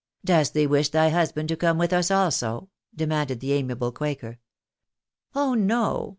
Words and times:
"Dost 0.25 0.55
thee 0.55 0.65
wish 0.65 0.89
thy 0.89 1.09
husband 1.09 1.47
to 1.49 1.55
come 1.55 1.77
with 1.77 1.93
us 1.93 2.09
also?" 2.09 2.69
demanded 3.05 3.39
the 3.39 3.53
amiable 3.53 3.91
quaker." 3.91 4.39
Oh 5.35 5.53
no 5.53 6.09